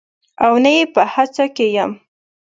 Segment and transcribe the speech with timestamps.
[0.45, 1.91] او نه یې په هڅه کې یم